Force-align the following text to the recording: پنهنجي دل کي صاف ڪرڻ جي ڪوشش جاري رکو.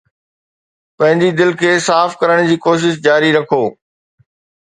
پنهنجي 0.97 1.29
دل 1.39 1.51
کي 1.59 1.71
صاف 1.87 2.15
ڪرڻ 2.21 2.39
جي 2.47 2.57
ڪوشش 2.65 2.97
جاري 3.09 3.29
رکو. 3.37 3.63